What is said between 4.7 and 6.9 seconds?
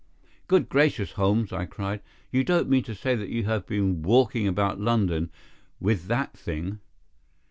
London with that thing?"